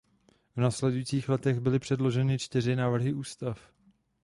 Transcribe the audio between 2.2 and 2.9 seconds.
čtyři